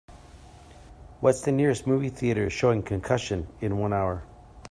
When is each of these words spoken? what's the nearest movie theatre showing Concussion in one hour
what's 1.19 1.41
the 1.43 1.51
nearest 1.51 1.85
movie 1.85 2.09
theatre 2.09 2.49
showing 2.49 2.81
Concussion 2.81 3.47
in 3.61 3.77
one 3.77 3.93
hour 3.93 4.23